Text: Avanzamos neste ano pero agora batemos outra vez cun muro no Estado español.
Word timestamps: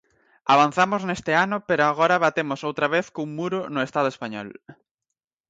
Avanzamos 0.53 1.01
neste 1.09 1.31
ano 1.45 1.57
pero 1.67 1.81
agora 1.85 2.21
batemos 2.25 2.59
outra 2.69 2.87
vez 2.95 3.05
cun 3.15 3.29
muro 3.39 3.59
no 3.73 3.81
Estado 3.87 4.07
español. 4.13 4.47